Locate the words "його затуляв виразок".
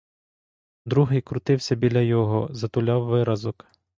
1.99-3.65